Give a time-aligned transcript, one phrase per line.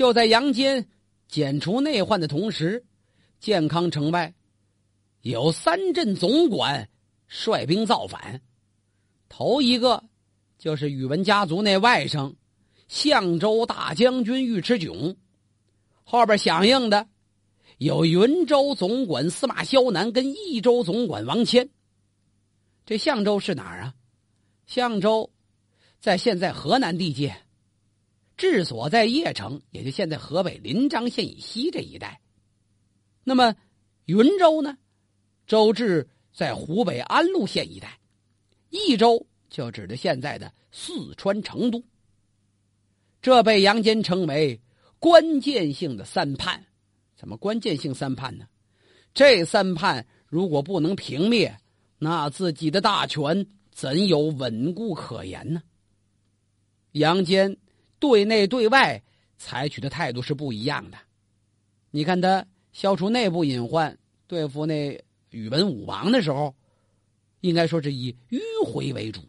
[0.00, 0.88] 就在杨坚
[1.28, 2.86] 剪除内患的同时，
[3.38, 4.32] 建康城外
[5.20, 6.88] 有三镇总管
[7.28, 8.40] 率兵造反。
[9.28, 10.02] 头一个
[10.56, 12.34] 就是宇文家族那外甥
[12.88, 15.16] 相州大将军尉迟迥，
[16.02, 17.06] 后边响应的
[17.76, 21.68] 有云州总管司马萧南跟益州总管王谦。
[22.86, 23.94] 这相州是哪儿啊？
[24.64, 25.30] 相州
[26.00, 27.36] 在现在河南地界。
[28.40, 32.22] 治所在邺城，也就现在河北临漳县以西这一带。
[33.22, 33.54] 那么，
[34.06, 34.78] 云州呢？
[35.46, 38.00] 州治在湖北安陆县一带。
[38.70, 41.84] 益州就指的现在的四川成都。
[43.20, 44.58] 这被杨坚称为
[44.98, 46.64] 关键性的三叛。
[47.14, 48.46] 怎么关键性三叛呢？
[49.12, 51.54] 这三叛如果不能平灭，
[51.98, 55.62] 那自己的大权怎有稳固可言呢？
[56.92, 57.58] 杨坚。
[58.00, 59.00] 对内对外
[59.38, 60.98] 采取的态度是不一样的。
[61.92, 66.54] 你看他消除内部隐患、对付那宇文武王的时候，
[67.40, 69.20] 应该说是以迂回为主，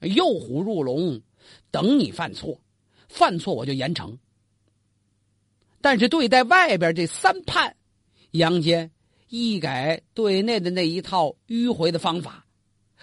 [0.00, 1.20] 诱虎入笼，
[1.70, 2.60] 等你犯错，
[3.08, 4.16] 犯错我就严惩。
[5.80, 7.76] 但是对待外边这三叛，
[8.30, 8.90] 杨坚
[9.28, 12.46] 一改对内的那一套迂回的方法，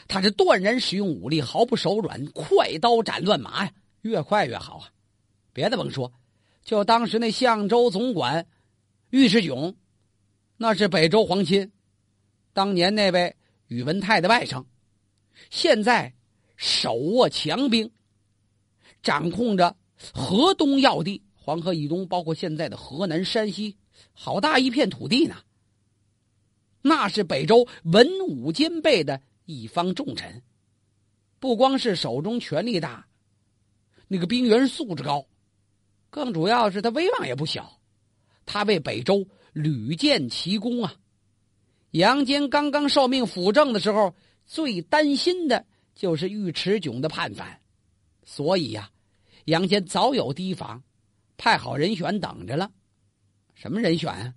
[0.08, 3.72] 他是断然使用武力，毫不手软，快刀斩乱麻呀。
[4.02, 4.90] 越快越好啊！
[5.54, 6.12] 别的甭说，
[6.64, 8.48] 就当时那相州总管
[9.10, 9.76] 尉迟迥，
[10.58, 11.72] 那是北周皇亲，
[12.54, 13.36] 当年那位
[13.68, 14.64] 宇文泰的外甥，
[15.50, 16.14] 现在
[16.56, 17.92] 手握强兵，
[19.04, 19.76] 掌控着
[20.14, 23.78] 河东要地，黄河以东，包括现在的河南、山西，
[24.14, 25.36] 好大一片土地呢。
[26.82, 30.42] 那是北周文武兼备的一方重臣，
[31.40, 33.06] 不光是手中权力大。
[34.14, 35.26] 那个兵员素质高，
[36.10, 37.80] 更主要是他威望也不小，
[38.46, 40.94] 他为北周屡建奇功啊。
[41.92, 44.14] 杨坚刚刚受命辅政的时候，
[44.46, 45.66] 最担心的
[45.96, 47.62] 就是尉迟迥的叛反，
[48.26, 48.92] 所以呀，
[49.46, 50.84] 杨坚早有提防，
[51.38, 52.70] 派好人选等着了。
[53.54, 54.34] 什么人选？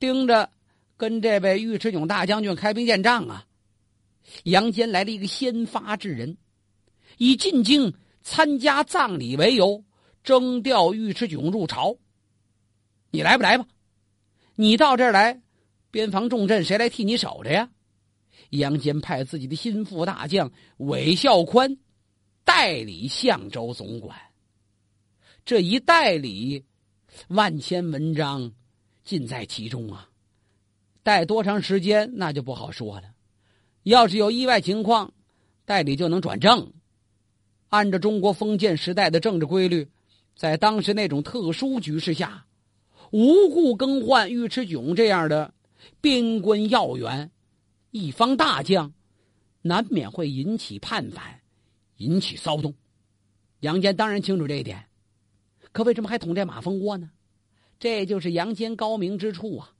[0.00, 0.50] 盯着
[0.96, 3.46] 跟这位尉迟迥大将军开兵见仗啊。
[4.42, 6.36] 杨坚来了一个先发制人，
[7.16, 7.94] 以进京。
[8.24, 9.84] 参加葬礼为由，
[10.22, 11.96] 征调尉迟迥入朝。
[13.10, 13.66] 你来不来吧？
[14.56, 15.42] 你到这儿来，
[15.90, 17.70] 边防重镇谁来替你守着呀？
[18.48, 21.76] 杨坚派自己的心腹大将韦孝宽
[22.44, 24.18] 代理相州总管。
[25.44, 26.64] 这一代理，
[27.28, 28.50] 万千文章
[29.04, 30.08] 尽在其中啊！
[31.02, 33.10] 待多长时间那就不好说了。
[33.82, 35.12] 要是有意外情况，
[35.66, 36.72] 代理就能转正。
[37.74, 39.88] 按照中国封建时代的政治规律，
[40.36, 42.46] 在当时那种特殊局势下，
[43.10, 45.52] 无故更换尉迟迥这样的
[46.00, 47.32] 边关要员、
[47.90, 48.92] 一方大将，
[49.60, 51.40] 难免会引起叛反，
[51.96, 52.72] 引起骚动。
[53.58, 54.86] 杨坚当然清楚这一点，
[55.72, 57.10] 可为什么还捅这马蜂窝呢？
[57.80, 59.72] 这就是杨坚高明之处啊！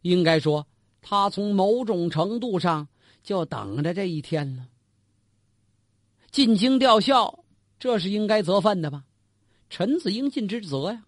[0.00, 0.66] 应该说，
[1.02, 2.88] 他从某种程度上
[3.22, 4.66] 就等着这一天了。
[6.30, 7.44] 进京吊孝，
[7.78, 9.04] 这是应该责分的吧？
[9.68, 11.04] 臣子应尽之责呀！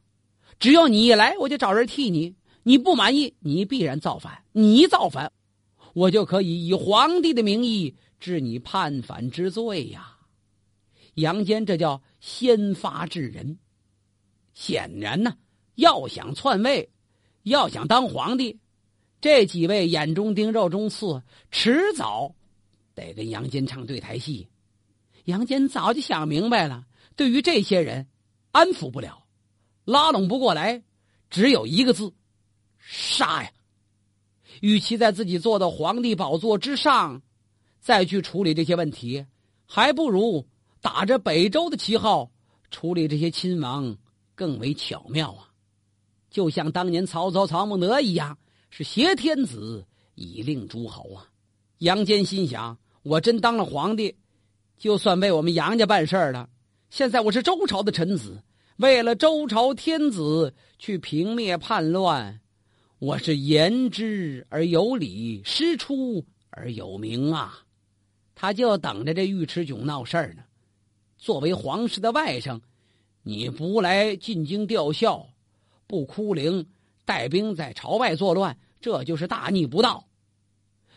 [0.59, 2.35] 只要你一来，我就找人替你。
[2.65, 4.43] 你不满意，你必然造反。
[4.53, 5.31] 你一造反，
[5.95, 10.17] 我就可以以皇帝的名义治你叛反之罪呀！
[11.15, 13.59] 杨坚这叫先发制人。
[14.55, 15.37] 显然呢，
[15.77, 16.91] 要想篡位，
[17.45, 18.59] 要想当皇帝，
[19.21, 22.35] 这几位眼中钉、肉中刺，迟早
[22.95, 24.47] 得跟杨坚唱对台戏。
[25.29, 28.09] 杨坚早就想明白了，对于这些人，
[28.51, 29.27] 安抚不了，
[29.85, 30.83] 拉拢不过来，
[31.29, 32.15] 只有一个字：
[32.79, 33.51] 杀呀！
[34.63, 37.21] 与其在自己坐到皇帝宝座之上，
[37.79, 39.27] 再去处理这些问题，
[39.67, 40.49] 还不如
[40.81, 42.31] 打着北周的旗号
[42.71, 43.95] 处理这些亲王
[44.35, 45.51] 更为巧妙啊！
[46.31, 48.39] 就像当年曹操、曹孟德一样，
[48.71, 51.29] 是挟天子以令诸侯啊！
[51.81, 54.17] 杨坚心想：我真当了皇帝。
[54.79, 56.49] 就算为我们杨家办事儿了，
[56.89, 58.41] 现在我是周朝的臣子，
[58.77, 62.41] 为了周朝天子去平灭叛乱，
[63.01, 67.59] 我是言之而有理，师出而有名啊！
[68.37, 70.45] 他就等着这尉迟迥闹事儿呢。
[71.17, 72.61] 作为皇室的外甥，
[73.25, 75.29] 你不来进京吊孝，
[75.89, 76.65] 不哭灵，
[77.05, 80.07] 带兵在朝外作乱，这就是大逆不道。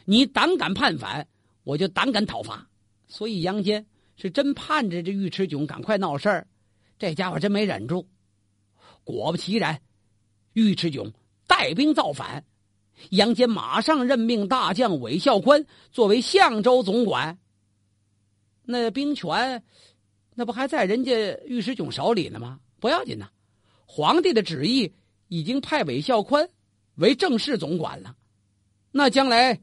[0.05, 1.27] 你胆敢叛反，
[1.63, 2.67] 我就胆敢讨伐。
[3.11, 3.85] 所以杨坚
[4.15, 6.47] 是真盼着这尉迟迥赶快闹事儿，
[6.97, 8.07] 这家伙真没忍住。
[9.03, 9.81] 果不其然，
[10.53, 11.11] 尉迟迥
[11.45, 12.45] 带兵造反，
[13.09, 17.37] 杨坚马上任命大将韦孝宽作为相州总管。
[18.63, 19.61] 那兵权，
[20.33, 21.11] 那不还在人家
[21.49, 22.61] 尉迟迥手里呢吗？
[22.79, 23.29] 不要紧呐，
[23.85, 24.93] 皇帝的旨意
[25.27, 26.47] 已经派韦孝宽
[26.95, 28.15] 为正式总管了。
[28.89, 29.59] 那将来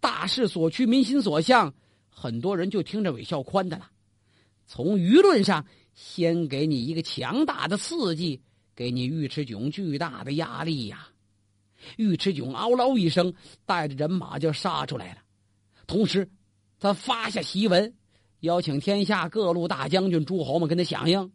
[0.00, 1.72] 大势所趋，民心所向，
[2.20, 3.88] 很多人就听着韦孝宽的了。
[4.66, 8.42] 从舆论上先给你一个强大的刺激，
[8.74, 11.08] 给你尉迟迥巨大的压力呀。
[11.96, 13.32] 尉迟迥嗷嗷一声，
[13.64, 15.20] 带着人马就杀出来了。
[15.86, 16.28] 同时，
[16.80, 17.94] 他发下檄文。
[18.40, 21.32] 邀请天下各路大将军、诸侯们跟他响应，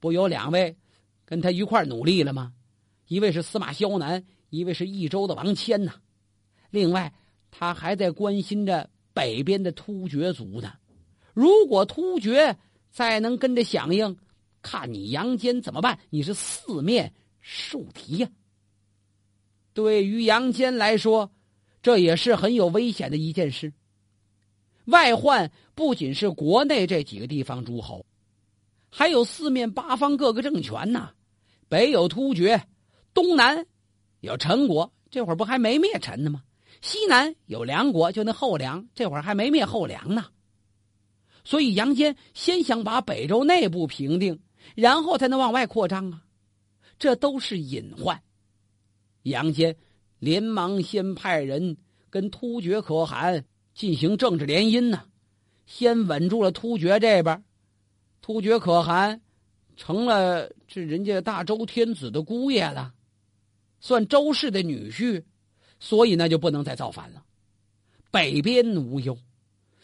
[0.00, 0.76] 不有两位
[1.24, 2.52] 跟他一块努力了吗？
[3.08, 5.94] 一位是司马萧南，一位是益州的王谦呐。
[6.70, 7.12] 另外，
[7.50, 10.74] 他还在关心着北边的突厥族呢。
[11.32, 12.58] 如果突厥
[12.90, 14.14] 再能跟着响应，
[14.60, 15.98] 看你杨坚怎么办？
[16.10, 18.28] 你是四面受敌呀。
[19.72, 21.32] 对于杨坚来说，
[21.80, 23.72] 这也是很有危险的一件事。
[24.84, 28.04] 外患不仅是国内这几个地方诸侯，
[28.90, 31.14] 还有四面八方各个政权呐。
[31.70, 32.68] 北有突厥，
[33.14, 33.66] 东南
[34.20, 36.42] 有陈国，这会儿不还没灭陈呢吗？
[36.80, 40.26] 西南有梁国，就那后梁，这会儿还没灭后梁呢。
[41.44, 44.40] 所以杨坚先想把北周内部平定，
[44.74, 46.22] 然后才能往外扩张啊。
[46.98, 48.22] 这都是隐患。
[49.22, 49.76] 杨坚
[50.18, 51.76] 连忙先派人
[52.10, 53.44] 跟突厥可汗。
[53.76, 55.02] 进行政治联姻呢，
[55.66, 57.44] 先稳住了突厥这边，
[58.22, 59.20] 突厥可汗
[59.76, 62.94] 成了这人家大周天子的姑爷了，
[63.78, 65.22] 算周氏的女婿，
[65.78, 67.22] 所以呢就不能再造反了。
[68.10, 69.16] 北边无忧，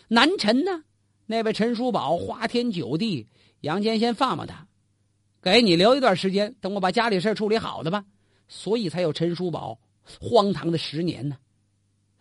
[0.09, 0.85] 南陈呢，
[1.27, 3.27] 那位陈叔宝花天酒地，
[3.61, 4.67] 杨坚先放放他，
[5.41, 8.05] 给你留一段时间，等我把家里事处理好了吧。
[8.49, 9.79] 所以才有陈叔宝
[10.21, 11.37] 荒唐的十年呢，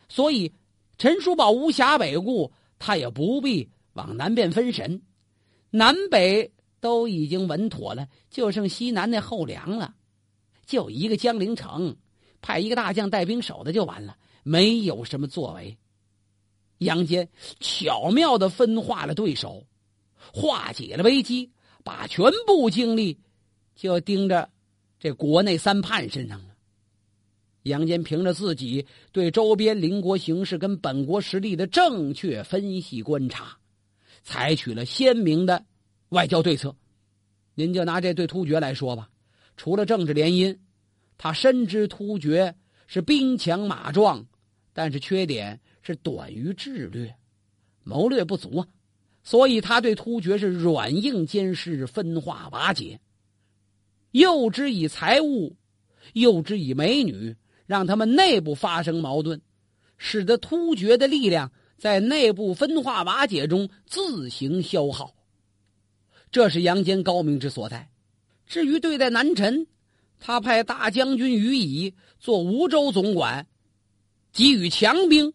[0.10, 0.54] 所以。
[0.98, 5.02] 陈叔宝无暇北顾，他也不必往南边分神，
[5.72, 9.96] 南北都已经稳妥了，就剩西南那后梁了，
[10.64, 11.98] 就一个江陵城，
[12.42, 15.78] 派一个大将带兵守的就完了，没有什么作为。
[16.80, 17.30] 杨坚
[17.60, 19.66] 巧妙的分化了对手，
[20.34, 21.52] 化解了危机，
[21.84, 23.20] 把全部精力
[23.76, 24.50] 就盯着
[25.00, 26.56] 这国内三叛身上了。
[27.64, 33.56] 杨坚凭着自己对周边邻国形势跟本国实力的正确分析观察，
[34.24, 35.64] 采取了鲜明的
[36.10, 36.76] 外交对策。
[37.54, 39.10] 您就拿这对突厥来说吧，
[39.58, 40.58] 除了政治联姻，
[41.24, 42.56] 他深知突厥
[42.88, 44.26] 是兵强马壮，
[44.74, 47.16] 但是缺点是短于智略，
[47.84, 48.68] 谋略不足啊。
[49.22, 53.00] 所以他对突厥是软硬兼施，分化瓦解，
[54.10, 55.56] 诱之以财物，
[56.14, 57.36] 诱之以美女。
[57.68, 59.40] 让他们内部发生矛盾，
[60.00, 65.14] 使得突厥的力量在内部分化瓦解中自行消耗。
[66.32, 67.90] 这是杨坚高明之所在。
[68.48, 69.68] 至于对待南陈，
[70.22, 73.46] 他派大将军于乙做吴州总管，
[74.32, 75.34] 给予强兵，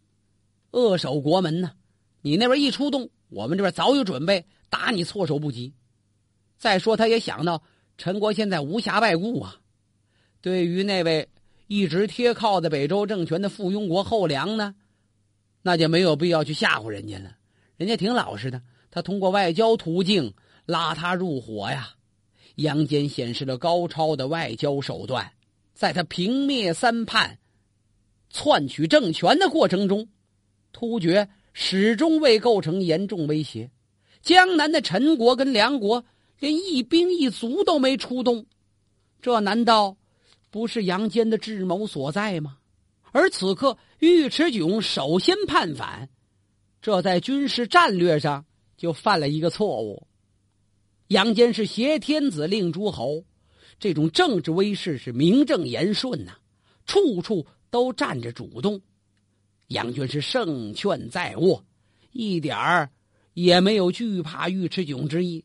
[0.70, 1.72] 扼守国门呢。
[2.22, 5.74] 你那边一出动，我们这边早有准备，打你措手不及。
[6.56, 7.62] 再说，他也想到
[7.98, 9.56] 陈国现在无暇外顾啊。
[10.40, 11.28] 对于那位。
[11.68, 14.76] 一直贴靠在北周政权的附庸国后梁呢，
[15.62, 17.36] 那就没有必要去吓唬人家了。
[17.76, 20.32] 人家挺老实的，他通过外交途径
[20.64, 21.95] 拉他入伙呀。
[22.56, 25.32] 杨坚显示了高超的外交手段，
[25.74, 27.38] 在他平灭三叛、
[28.30, 30.08] 篡取政权的过程中，
[30.72, 33.70] 突厥始终未构成严重威胁。
[34.22, 36.04] 江南的陈国跟梁国
[36.38, 38.46] 连一兵一卒都没出动，
[39.20, 39.96] 这难道？
[40.50, 42.56] 不是杨坚的智谋所在吗？
[43.12, 46.08] 而此刻尉迟迥首先叛反，
[46.80, 48.46] 这在军事战略上
[48.78, 50.06] 就犯了一个错误。
[51.08, 53.24] 杨坚是挟天子令诸侯，
[53.78, 56.38] 这种政治威势是名正言顺呐，
[56.84, 58.80] 处处都占着主动。
[59.68, 61.64] 杨军是胜券在握，
[62.12, 62.90] 一点儿
[63.34, 65.44] 也没有惧怕尉迟迥之意，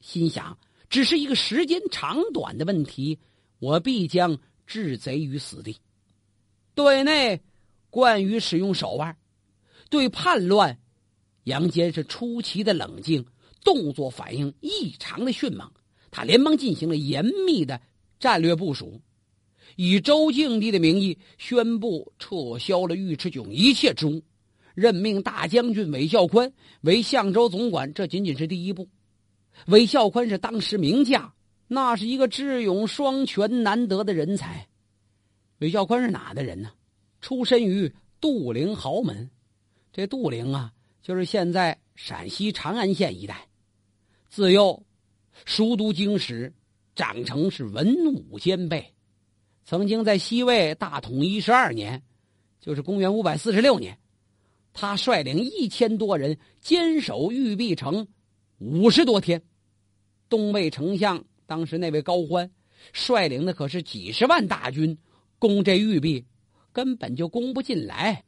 [0.00, 0.58] 心想
[0.90, 3.18] 只是一个时间长短的问题。
[3.58, 5.76] 我必将置贼于死地。
[6.74, 7.40] 对内
[7.90, 9.16] 惯于使用手腕，
[9.90, 10.78] 对叛乱，
[11.44, 13.26] 杨坚是出奇的冷静，
[13.62, 15.70] 动作反应异常的迅猛。
[16.10, 17.80] 他连忙进行了严密的
[18.18, 19.00] 战略部署，
[19.76, 24.22] 以周敬帝的名义宣布撤销了尉迟迥一切职务，
[24.74, 27.92] 任命大将军韦孝宽为相州总管。
[27.92, 28.88] 这仅仅是第一步。
[29.66, 31.32] 韦孝宽是当时名将，
[31.66, 34.66] 那是一个智勇双全、难得的人才。
[35.58, 36.70] 韦孝宽是哪的人呢？
[37.20, 39.28] 出身于杜陵豪门。
[39.92, 40.72] 这杜陵啊，
[41.02, 43.48] 就是现在陕西长安县一带。
[44.28, 44.86] 自幼
[45.44, 46.54] 熟读经史，
[46.94, 48.94] 长成是文武兼备。
[49.64, 52.00] 曾经在西魏大统一十二年，
[52.60, 53.98] 就是公元五百四十六年，
[54.72, 58.06] 他率领一千多人坚守玉璧城
[58.58, 59.42] 五十多天。
[60.28, 62.48] 东魏丞相当时那位高欢
[62.92, 64.96] 率领的可是几十万大军
[65.40, 66.24] 攻这玉璧，
[66.72, 68.22] 根本就攻不进来。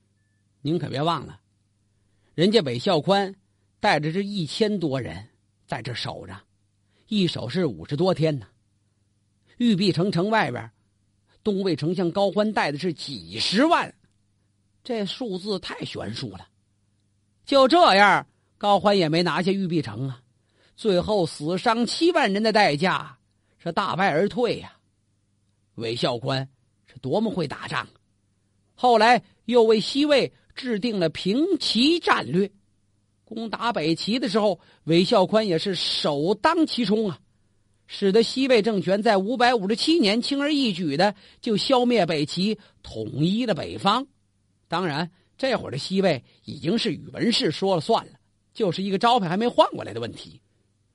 [0.61, 1.41] 您可别忘了，
[2.35, 3.33] 人家韦孝宽
[3.81, 5.27] 带着这一千多人
[5.67, 6.39] 在这守着，
[7.09, 8.47] 一守是五十多天呢。
[9.57, 10.71] 玉璧城城外边。
[11.43, 13.95] 东魏丞相高欢带的是几十万，
[14.85, 16.47] 这数字太悬殊了。
[17.47, 18.27] 就这样，
[18.59, 20.21] 高欢也没拿下玉璧城啊。
[20.77, 23.19] 最后死伤七万人的代价
[23.57, 24.77] 是大败而退呀。
[25.77, 26.47] 韦孝宽
[26.87, 27.89] 是多么会打仗，
[28.75, 32.53] 后来又为西魏制定了平齐战略。
[33.35, 37.21] 攻打北齐的时候，韦孝宽也是首当其冲啊。
[37.87, 44.07] 使得西魏政权在五百五十七年轻而易举的就消灭北齐，统一了北方。
[44.69, 48.13] 当然，这会儿的西魏已经是宇文氏说了算了，
[48.53, 50.41] 就是一个招牌还没换过来的问题。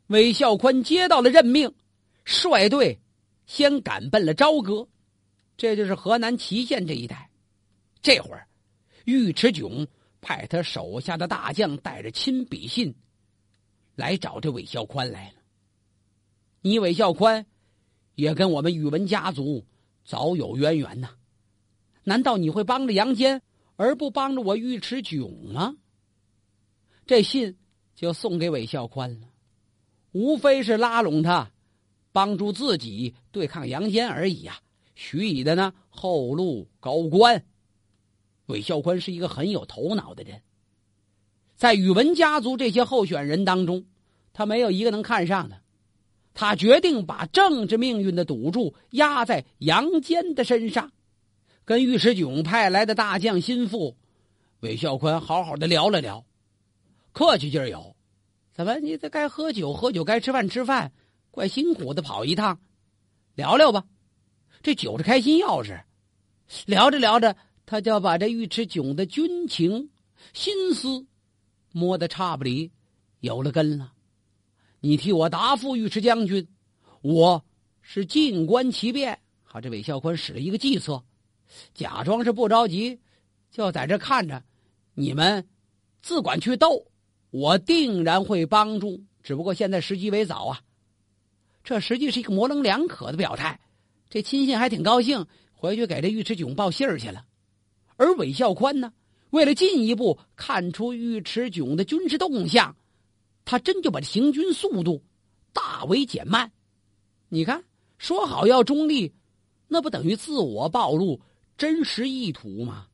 [0.08, 1.74] 韦孝宽接到了任命，
[2.24, 3.00] 率队
[3.46, 4.88] 先赶奔了朝歌，
[5.58, 7.30] 这就是河南淇县这一带。
[8.02, 8.48] 这会儿，
[9.06, 9.86] 尉迟迥
[10.26, 12.96] 派他手下的大将带着亲笔信
[13.94, 15.36] 来找这韦孝宽来了。
[16.62, 17.46] 你韦孝宽，
[18.16, 19.64] 也跟我们宇文家族
[20.04, 21.10] 早有渊源呐？
[22.04, 23.44] 难道你会帮着杨坚，
[23.76, 25.76] 而不帮着我尉迟迥吗？
[27.06, 27.56] 这信
[27.94, 29.28] 就送给韦孝宽了，
[30.12, 31.52] 无非是拉拢他，
[32.12, 34.60] 帮助自己对抗杨坚而已呀。
[34.96, 37.46] 许以的呢，后路高官。
[38.48, 40.42] 韦孝宽是一个很有头脑的人，
[41.56, 43.86] 在宇文家族这些候选人当中，
[44.34, 45.62] 他没有一个能看上的。
[46.34, 50.92] 他决定把政治命运的赌注压在杨坚的身上，
[51.64, 53.96] 跟尉迟迥派来的大将心腹
[54.60, 56.26] 韦孝宽好好的聊了聊，
[57.14, 57.96] 客气劲儿有，
[58.52, 60.92] 怎么你这该喝酒喝酒，该吃饭吃饭，
[61.32, 62.60] 怪辛苦的跑一趟，
[63.34, 63.86] 聊聊吧，
[64.62, 65.84] 这酒是开心钥匙，
[66.66, 69.90] 聊着聊着，他就把这尉迟迥的军情
[70.34, 71.06] 心思
[71.72, 72.72] 摸得差不离，
[73.22, 73.92] 有了根了。
[74.80, 76.48] 你替我答复尉迟将军，
[77.02, 77.44] 我
[77.82, 79.20] 是静观其变。
[79.44, 81.04] 好，这韦孝宽使了一个计策，
[81.74, 83.00] 假装是不着急，
[83.52, 84.44] 就在这看着。
[84.94, 85.48] 你们
[86.02, 86.86] 自管去斗，
[87.32, 89.04] 我定然会帮助。
[89.24, 90.62] 只不过现在时机为早啊。
[91.64, 93.60] 这实际是一个模棱两可的表态。
[94.08, 97.26] 这亲信还挺高兴，回去给这尉迟迥报信儿去了。
[97.98, 98.94] 而韦孝宽呢，
[99.30, 102.76] 为了进一步看出尉迟迥的军事动向。
[103.48, 105.04] 他真就把这行军速度
[105.54, 106.52] 大为减慢，
[107.30, 107.64] 你看，
[108.00, 109.14] 说好要中立，
[109.68, 111.22] 那不等于自我暴露
[111.56, 112.88] 真实意图吗？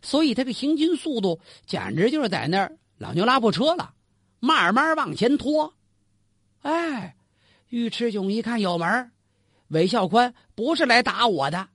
[0.00, 3.92] 所以他这行军速度简直就是在那儿老牛拉破车了，
[4.38, 5.74] 慢慢往前拖。
[6.62, 7.16] 哎，
[7.70, 9.10] 尉迟迥一看有门
[9.68, 11.68] 韦孝宽不是来打我的，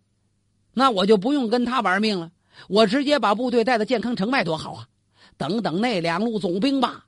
[0.74, 2.31] 那我就不用跟他玩命了，
[2.67, 4.88] 我直接把部队带到健康城外多好啊！
[5.38, 7.05] 等等那两路总兵吧。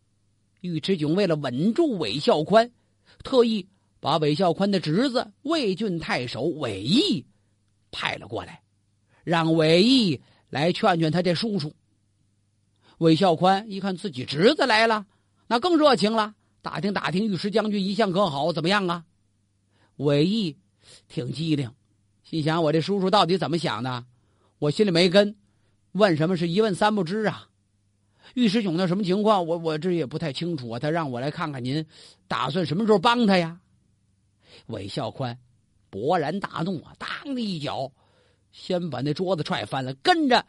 [0.61, 2.71] 尉迟迥为了稳住韦孝宽，
[3.23, 3.67] 特意
[3.99, 7.25] 把韦孝宽的侄子魏郡太守韦毅
[7.91, 8.61] 派了过来，
[9.23, 11.73] 让韦毅来劝劝他这叔叔。
[12.97, 15.05] 韦孝宽一看自己侄子来了，
[15.47, 19.05] 那更热情了，打听打听尉迟将军一向可好，怎么样啊？
[19.95, 20.57] 韦毅
[21.07, 21.71] 挺机灵，
[22.23, 24.05] 心想我这叔叔到底怎么想的？
[24.59, 25.35] 我心里没根，
[25.91, 27.49] 问什么是一问三不知啊。
[28.33, 29.45] 尉迟迥那什么情况？
[29.45, 30.79] 我我这也不太清楚啊。
[30.79, 31.85] 他让我来看看您，
[32.27, 33.59] 打算什么时候帮他呀？
[34.65, 35.37] 韦孝宽
[35.91, 36.95] 勃然大怒啊！
[36.97, 37.91] 当的一脚，
[38.51, 40.43] 先把那桌子踹翻了，跟着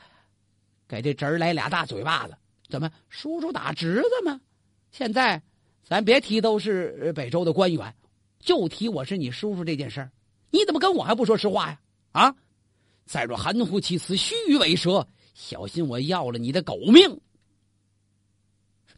[0.89, 2.35] 给这侄儿来俩大嘴巴子。
[2.69, 4.41] 怎么，叔叔打侄子吗？
[4.91, 5.43] 现在
[5.85, 7.95] 咱别提都是北周的官员，
[8.41, 10.11] 就提我是你叔叔这件事儿，
[10.51, 11.81] 你怎么跟我还不说实话呀？
[12.13, 12.35] 啊！
[13.09, 17.19] 再若含糊其辞，虚与委蛇，小心我要了你的狗命！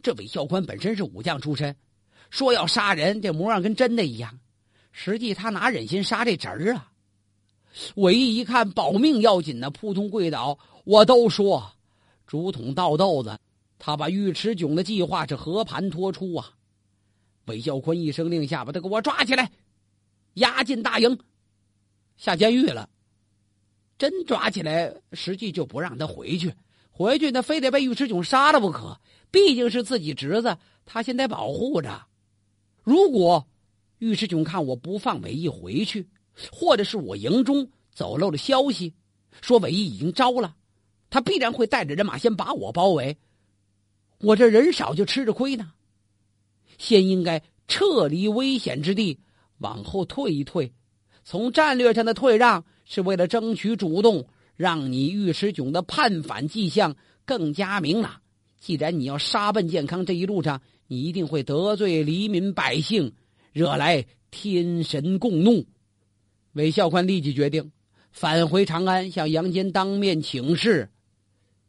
[0.02, 1.76] 这韦孝宽本身是武将出身，
[2.28, 4.40] 说要杀人，这模样跟真的一样。
[4.90, 6.90] 实际他哪忍心杀这侄儿啊？
[7.94, 10.58] 韦义一看保命要紧呢，扑通跪倒。
[10.82, 11.72] 我都说，
[12.26, 13.38] 竹筒倒豆子，
[13.78, 16.50] 他把尉迟迥的计划是和盘托出啊！
[17.44, 19.52] 韦孝宽一声令下，把他给我抓起来。
[20.34, 21.16] 押进大营，
[22.16, 22.90] 下监狱了。
[24.00, 26.54] 真抓起来，实际就不让他回去，
[26.90, 28.98] 回去那非得被尉迟迥杀了不可。
[29.30, 32.06] 毕竟是自己侄子，他先得保护着。
[32.82, 33.46] 如果
[33.98, 36.08] 尉迟迥看我不放韦义回去，
[36.50, 38.94] 或者是我营中走漏了消息，
[39.42, 40.56] 说韦义已经招了，
[41.10, 43.18] 他必然会带着人马先把我包围。
[44.20, 45.72] 我这人少就吃着亏呢。
[46.78, 49.20] 先应该撤离危险之地，
[49.58, 50.72] 往后退一退。
[51.22, 58.20] 从战略上的退让，是为了争取主动，让你尉迟迥的叛反迹象更加明朗。
[58.58, 63.12] 既然你要杀奔健康，这一路上你一定会得罪黎民百姓，
[63.52, 65.64] 惹来天神共怒。
[66.54, 67.70] 韦孝宽立即决定
[68.10, 70.90] 返回长安，向杨坚当面请示，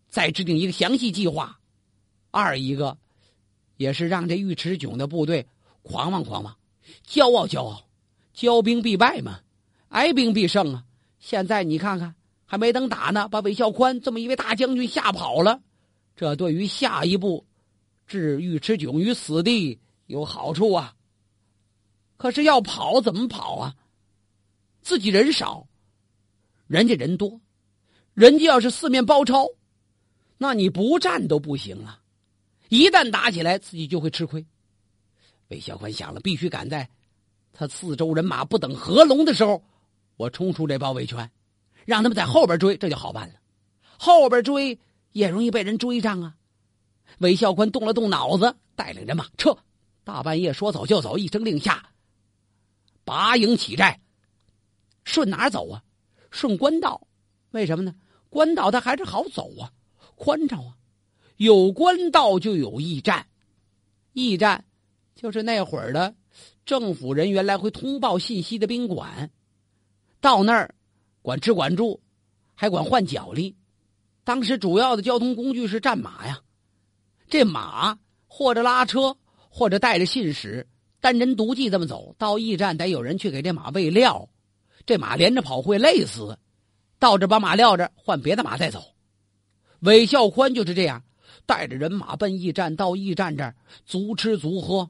[0.09, 1.59] 再制定一个详细计划。
[2.31, 2.97] 二一个，
[3.77, 5.45] 也是让这尉迟迥的部队
[5.83, 6.57] 狂妄狂妄，
[7.07, 7.83] 骄傲骄傲，
[8.35, 9.39] 骄兵必败嘛。
[9.89, 10.83] 哀兵必胜啊！
[11.21, 15.61] 现在你看看，还没等打呢，把韦孝宽这么一位大将军吓跑了，
[16.15, 17.45] 这对于下一步
[18.07, 20.95] 置尉迟迥于死地有好处啊。
[22.17, 23.75] 可是要跑怎么跑啊？
[24.81, 25.67] 自己人少，
[26.65, 27.39] 人家人多，
[28.15, 29.47] 人家要是四面包抄，
[30.39, 32.01] 那你不战都不行啊！
[32.69, 34.43] 一旦打起来，自己就会吃亏。
[35.49, 36.89] 韦孝宽想了，必须赶在
[37.53, 39.63] 他四周人马不等合拢的时候。
[40.21, 41.31] 我冲出这包围圈，
[41.83, 43.33] 让他们在后边追，这就好办了。
[43.97, 44.79] 后边追
[45.13, 46.35] 也容易被人追上啊！
[47.17, 49.57] 韦孝宽动了动脑子，带领人马撤。
[50.03, 51.89] 大半夜说走就走，一声令下，
[53.03, 53.99] 拔营起寨。
[55.05, 55.83] 顺哪走啊？
[56.29, 57.07] 顺官道。
[57.49, 57.95] 为什么呢？
[58.29, 59.73] 官道它还是好走啊，
[60.15, 60.77] 宽敞啊。
[61.37, 63.25] 有官道就有驿站，
[64.13, 64.63] 驿站
[65.15, 66.13] 就是那会儿的
[66.63, 69.31] 政府人员来回通报信息的宾馆。
[70.21, 70.73] 到那儿，
[71.23, 71.99] 管吃管住，
[72.53, 73.55] 还管换脚力。
[74.24, 76.39] 当时主要的交通工具是战马呀，
[77.27, 79.17] 这马或者拉车，
[79.50, 80.67] 或者带着信使，
[81.00, 82.15] 单人独骑这么走。
[82.19, 84.29] 到驿站得有人去给这马喂料，
[84.85, 86.37] 这马连着跑会累死。
[87.00, 88.83] 到这把马撂着，换别的马再走。
[89.79, 91.03] 韦孝宽就是这样，
[91.48, 92.75] 带着人马奔驿站。
[92.75, 93.55] 到驿站这儿，
[93.87, 94.87] 足吃足喝。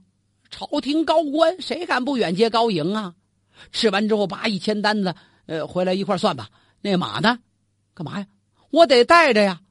[0.49, 3.15] 朝廷高官谁敢不远接高迎啊？
[3.71, 6.50] 吃完之后，把一千单子，呃，回来一块算吧。
[6.82, 7.39] 那马呢？
[7.93, 8.26] 干嘛呀？
[8.69, 9.62] 我得带着呀。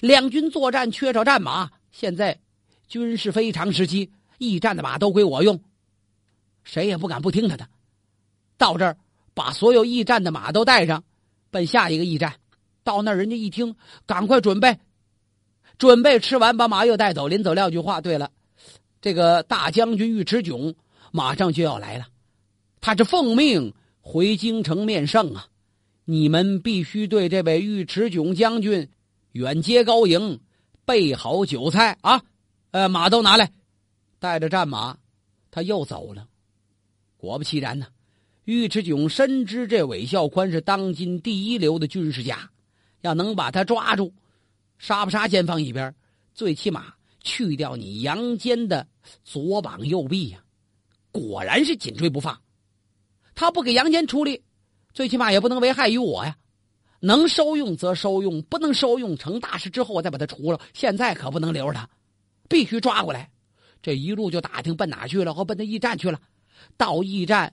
[0.00, 2.40] 两军作战缺少战马，现在
[2.88, 5.62] 军事非常时期，驿站的马都归我用，
[6.64, 7.68] 谁也不敢不听他的。
[8.56, 8.96] 到这儿，
[9.34, 11.04] 把所有驿站的马都带上，
[11.50, 12.34] 奔下一个驿站。
[12.84, 14.78] 到那儿，人家一听，赶快准备，
[15.78, 17.28] 准备吃完，把马又带走。
[17.28, 18.30] 临走撂句话：对了，
[19.00, 20.74] 这个大将军尉迟迥
[21.12, 22.06] 马上就要来了。
[22.82, 25.46] 他是奉命回京城面圣啊！
[26.04, 28.90] 你们必须对这位尉迟迥将军
[29.30, 30.40] 远接高迎，
[30.84, 32.20] 备好酒菜啊！
[32.72, 33.52] 呃，马都拿来，
[34.18, 34.98] 带着战马，
[35.52, 36.26] 他又走了。
[37.16, 37.86] 果不其然呢，
[38.46, 42.50] 尉迟迥深知这韦孝宽是当今第一流的军事家，
[43.02, 44.12] 要能把他抓住，
[44.78, 45.94] 杀不杀先放一边，
[46.34, 48.84] 最起码去掉你杨坚的
[49.22, 50.42] 左膀右臂呀！
[51.12, 52.36] 果然是紧追不放。
[53.34, 54.42] 他不给杨坚处理，
[54.92, 56.36] 最起码也不能危害于我呀。
[57.00, 60.60] 能收用则收用，不能收用，成大事之后我再把他除了。
[60.72, 61.88] 现在可不能留着他，
[62.48, 63.30] 必须抓过来。
[63.82, 66.20] 这一路就打听奔哪去了，或奔那驿站去了。
[66.76, 67.52] 到驿站，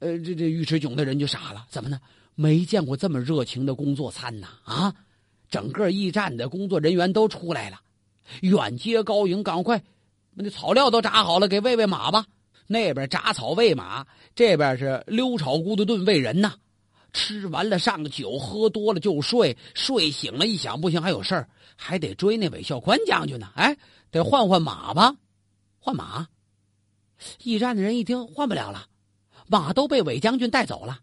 [0.00, 2.00] 呃，这这尉迟迥的人就傻了，怎么呢？
[2.34, 4.48] 没见过这么热情的工作餐呐！
[4.64, 4.94] 啊，
[5.48, 7.80] 整个驿站的工作人员都出来了，
[8.40, 9.82] 远接高迎，赶快，
[10.34, 12.26] 那草料都炸好了，给喂喂马吧。
[12.66, 16.54] 那边铡草喂马，这边是溜炒咕嘟炖喂人呐。
[17.12, 23.50] 吃完了上酒，喝多了就睡，睡醒了，一想不行，还有事儿，还得追那韦孝宽将军呢。
[23.54, 23.76] 哎，
[24.10, 25.16] 得换换马吧，
[25.78, 26.28] 换马。
[27.42, 28.88] 驿站的人一听，换不了了，
[29.46, 31.00] 马都被韦将军带走了。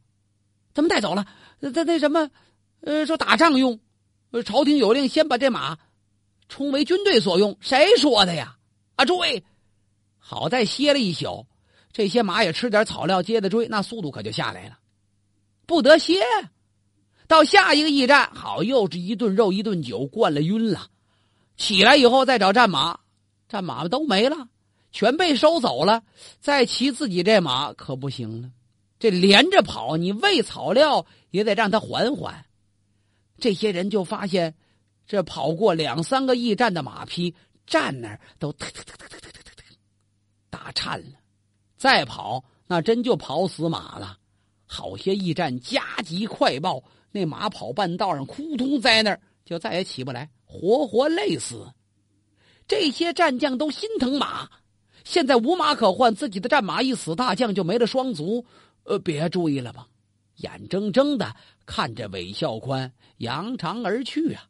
[0.74, 1.26] 怎么带走了？
[1.60, 2.30] 那那什么，
[2.82, 3.80] 呃，说打仗用，
[4.46, 5.80] 朝廷有令，先把这马
[6.48, 7.58] 充为军队所用。
[7.60, 8.58] 谁说的呀？
[8.98, 9.44] 啊，诸位，
[10.20, 11.48] 好在歇了一宿。
[11.94, 14.80] 这些马也吃点草料，接着追，那速度可就下来了，
[15.68, 16.22] 不得歇。
[17.28, 20.90] 到下一个驿站，好，又是一顿肉，一顿酒，灌了晕了。
[21.56, 23.00] 起来以后再找战马，
[23.48, 24.50] 战马都没了，
[24.92, 26.04] 全被收走了。
[26.42, 28.50] 再骑自己这马可不行了，
[29.00, 32.44] 这连着跑，你喂草料也得让它缓缓。
[33.38, 34.56] 这些人就发现，
[35.08, 37.36] 这跑过两三个驿站的马匹
[37.68, 38.54] 站那儿都
[40.50, 41.20] 打颤了。
[41.84, 44.18] 再跑，那真就跑死马了。
[44.66, 51.68] 好些驿站加急快报，那马跑半道上，扑通在那儿，就再也起不来，活活累死。
[52.70, 54.50] 这些战将都心疼马，
[55.04, 58.46] 现在无马可换，自己的战马一死，大将就没了双足。
[58.86, 59.86] 呃，别追了吧，
[60.38, 64.48] 眼睁睁的看着韦孝宽扬长而去啊！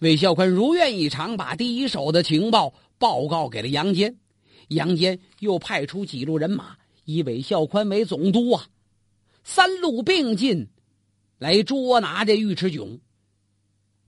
[0.00, 4.16] 韦孝宽如愿以偿，把第一手的情报报告给了杨坚。
[4.68, 8.66] 杨坚又派出几路人马，以韦孝宽为总督啊，
[9.44, 10.68] 三路并进，
[11.38, 12.98] 来捉拿这尉迟迥。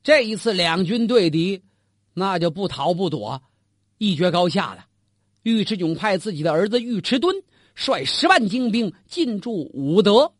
[0.02, 1.62] 这一次两军对敌，
[2.14, 3.40] 那就不逃不躲，
[3.98, 4.86] 一决高下了。
[5.44, 7.36] 尉迟迥派自己的儿子尉迟敦
[7.74, 10.32] 率十万精兵进驻武德，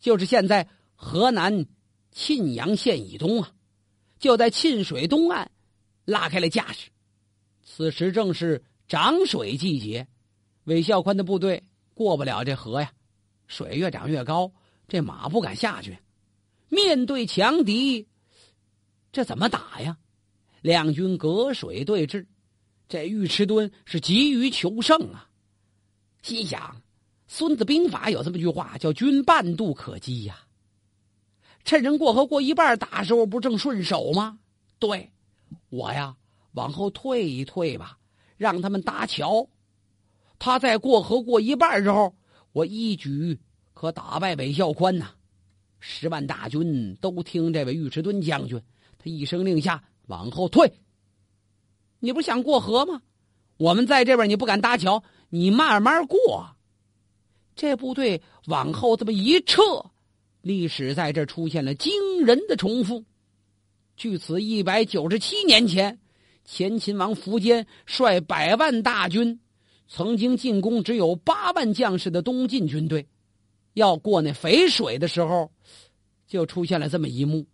[0.00, 1.66] 就是现在河南
[2.12, 3.52] 沁阳县以东啊，
[4.18, 5.50] 就在沁水东岸
[6.06, 6.88] 拉开了架势。
[7.62, 8.64] 此时正是。
[8.86, 10.06] 涨水季节，
[10.64, 11.62] 韦孝宽的部队
[11.94, 12.92] 过不了这河呀，
[13.46, 14.52] 水越涨越高，
[14.88, 15.98] 这马不敢下去。
[16.68, 18.06] 面对强敌，
[19.12, 19.96] 这怎么打呀？
[20.60, 22.26] 两军隔水对峙，
[22.88, 25.28] 这尉迟敦是急于求胜啊，
[26.22, 26.60] 心想
[27.26, 30.40] 《孙子兵法》有这么句话，叫“军半渡可击”呀。
[31.64, 34.38] 趁人过河过一半打时候，不正顺手吗？
[34.78, 35.10] 对，
[35.70, 36.16] 我呀，
[36.52, 37.98] 往后退一退吧。
[38.36, 39.48] 让他们搭桥，
[40.38, 42.14] 他在过河过一半时候，
[42.52, 43.38] 我一举
[43.72, 45.10] 可打败韦孝宽呐！
[45.78, 48.60] 十万大军都听这位尉迟敦将军，
[48.98, 50.72] 他一声令下，往后退。
[51.98, 53.02] 你不想过河吗？
[53.56, 56.56] 我们在这边，你不敢搭桥，你慢慢过。
[57.54, 59.62] 这部队往后这么一撤，
[60.42, 61.92] 历史在这出现了惊
[62.24, 63.04] 人的重复。
[63.96, 66.00] 距此一百九十七年前。
[66.44, 69.40] 前秦王苻坚率百万大军，
[69.88, 73.06] 曾经进攻只有八万将士的东晋军队，
[73.72, 75.50] 要过那淝水的时候，
[76.26, 77.46] 就出现了这么一幕：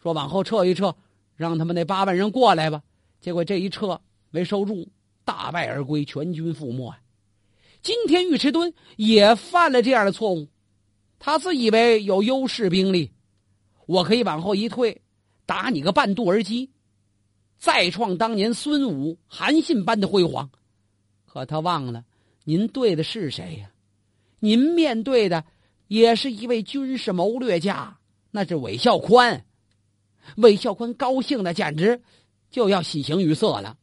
[0.00, 0.94] 说往后撤一撤，
[1.34, 2.82] 让他们那八万人过来吧。
[3.20, 4.88] 结果这一撤没收住，
[5.24, 6.94] 大败而归，全军覆没。
[7.82, 10.46] 今天尉迟敦也犯了这样的错误，
[11.18, 13.10] 他自以为有优势兵力，
[13.86, 15.02] 我可以往后一退，
[15.46, 16.70] 打你个半渡而击。
[17.60, 20.48] 再创当年孙武、韩信般的辉煌，
[21.26, 22.06] 可他忘了，
[22.44, 23.70] 您对的是谁呀？
[24.38, 25.44] 您面对的
[25.86, 27.98] 也是一位军事谋略家，
[28.30, 29.44] 那是韦孝宽。
[30.36, 32.00] 韦孝宽高兴的简直
[32.50, 33.76] 就要喜形于色了，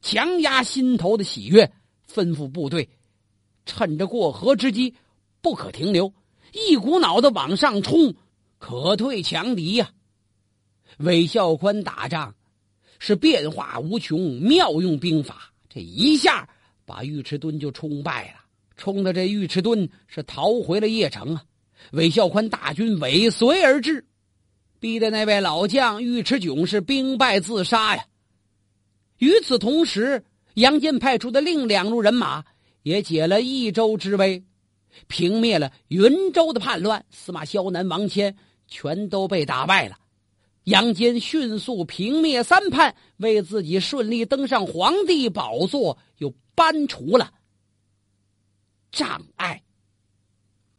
[0.00, 1.72] 强压心头的喜悦，
[2.08, 2.88] 吩咐部队
[3.66, 4.94] 趁着过河之机
[5.40, 6.14] 不可停留，
[6.52, 8.14] 一股脑的往上冲，
[8.58, 9.90] 可退强敌呀！
[10.98, 12.36] 韦孝宽打仗。
[13.04, 16.48] 是变化无穷，妙用兵法，这一下
[16.86, 18.44] 把尉迟敦就冲败了，
[18.76, 21.42] 冲的这尉迟敦是逃回了邺城啊。
[21.90, 24.06] 韦孝宽大军尾随而至，
[24.78, 28.04] 逼得那位老将尉迟迥是兵败自杀呀。
[29.18, 32.44] 与此同时，杨坚派出的另两路人马
[32.84, 34.44] 也解了益州之危，
[35.08, 38.36] 平灭了云州的叛乱，司马萧南、王谦
[38.68, 39.98] 全都被打败了。
[40.64, 47.32] 杨坚迅速平灭三叛，为自己顺利登上皇帝宝座又搬除了
[48.90, 49.62] 障碍。